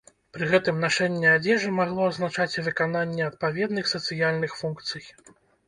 [0.35, 5.03] Пры гэтым нашэнне адзежы магло азначаць і выкананне адпаведных сацыяльных функцый.